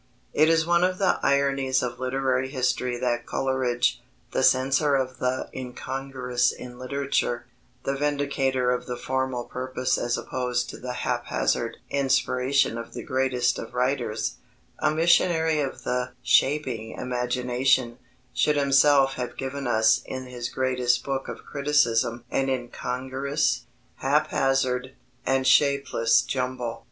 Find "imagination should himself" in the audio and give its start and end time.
16.97-19.13